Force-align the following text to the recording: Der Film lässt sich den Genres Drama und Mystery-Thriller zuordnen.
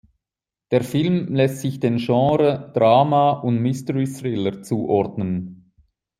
Der 0.71 0.83
Film 0.83 1.35
lässt 1.35 1.59
sich 1.61 1.79
den 1.79 1.97
Genres 1.97 2.73
Drama 2.73 3.33
und 3.33 3.59
Mystery-Thriller 3.59 4.63
zuordnen. 4.63 5.71